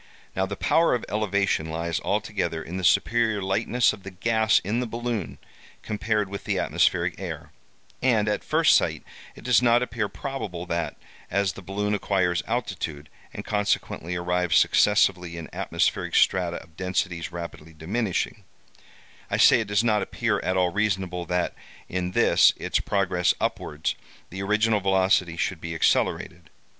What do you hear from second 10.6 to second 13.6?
that, as the balloon acquires altitude, and